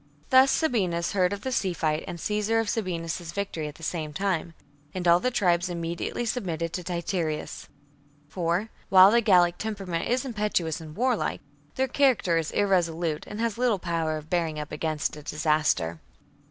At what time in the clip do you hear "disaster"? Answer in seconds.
15.23-15.99